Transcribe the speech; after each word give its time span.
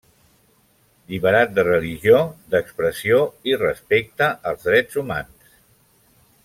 Lliberat 1.11 1.51
de 1.57 1.65
religió, 1.67 2.23
d'expressió 2.55 3.21
i 3.53 3.57
respecte 3.67 4.31
als 4.53 4.67
drets 4.71 5.01
humans. 5.03 5.57